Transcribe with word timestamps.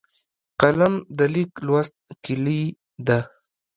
قلم 0.61 0.93
د 1.17 1.19
لیک 1.33 1.51
لوست 1.67 1.95
کلۍ 2.25 2.63
ده 3.07 3.19